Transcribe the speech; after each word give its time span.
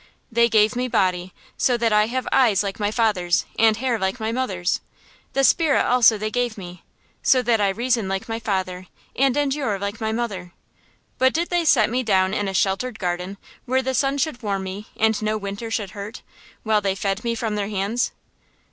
They 0.31 0.49
gave 0.49 0.75
me 0.75 0.87
body, 0.87 1.31
so 1.57 1.77
that 1.77 1.93
I 1.93 2.07
have 2.07 2.27
eyes 2.31 2.63
like 2.63 2.79
my 2.79 2.89
father's 2.89 3.45
and 3.59 3.77
hair 3.77 3.99
like 3.99 4.19
my 4.19 4.31
mother's. 4.31 4.81
The 5.33 5.43
spirit 5.43 5.85
also 5.85 6.17
they 6.17 6.31
gave 6.31 6.57
me, 6.57 6.83
so 7.21 7.43
that 7.43 7.61
I 7.61 7.69
reason 7.69 8.09
like 8.09 8.27
my 8.27 8.39
father 8.39 8.87
and 9.15 9.37
endure 9.37 9.77
like 9.77 10.01
my 10.01 10.11
mother. 10.11 10.53
But 11.19 11.33
did 11.35 11.51
they 11.51 11.65
set 11.65 11.91
me 11.91 12.01
down 12.01 12.33
in 12.33 12.47
a 12.47 12.53
sheltered 12.55 12.97
garden, 12.97 13.37
where 13.65 13.83
the 13.83 13.93
sun 13.93 14.17
should 14.17 14.41
warm 14.41 14.63
me, 14.63 14.87
and 14.97 15.21
no 15.21 15.37
winter 15.37 15.69
should 15.69 15.91
hurt, 15.91 16.23
while 16.63 16.81
they 16.81 16.95
fed 16.95 17.23
me 17.23 17.35
from 17.35 17.53
their 17.53 17.69
hands? 17.69 18.11